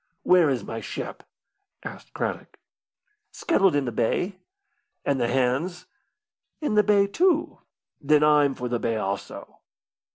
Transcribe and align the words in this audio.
"Where 0.23 0.49
is 0.49 0.63
my 0.63 0.79
ship?" 0.81 1.21
asked 1.83 2.15
Craddock. 2.15 2.57
"Scuttled 3.29 3.75
in 3.75 3.85
the 3.85 3.91
bay." 3.91 4.39
"And 5.05 5.21
the 5.21 5.27
hands?" 5.27 5.85
"In 6.59 6.73
the 6.73 6.81
bay, 6.81 7.05
too." 7.05 7.59
"Then 8.01 8.23
I'm 8.23 8.55
for 8.55 8.67
the 8.67 8.79
bay, 8.79 8.97
also." 8.97 9.59